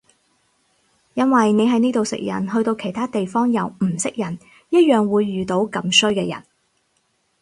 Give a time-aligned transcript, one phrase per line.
[1.13, 4.39] 因為你喺呢度食人去到其他地方又唔識人
[4.71, 6.43] 一樣會遇到咁衰嘅人